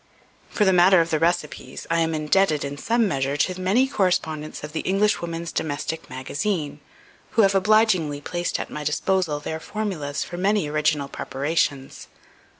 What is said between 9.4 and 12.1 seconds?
formulas for many original preparations.